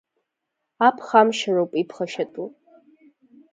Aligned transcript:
Аԥхамшьароуп 0.87 1.71
иԥхашьатәу! 1.81 2.47